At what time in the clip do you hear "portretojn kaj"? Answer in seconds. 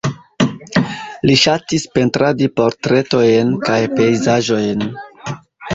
2.61-3.79